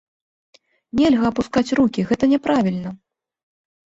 Нельга 0.99 1.25
апускаць 1.31 1.75
рукі, 1.79 2.05
гэта 2.11 2.23
няправільна! 2.33 2.89